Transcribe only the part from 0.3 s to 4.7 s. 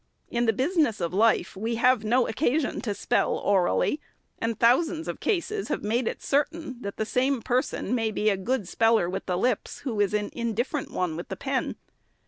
In the business of Life, we have no occasion to spell orally, and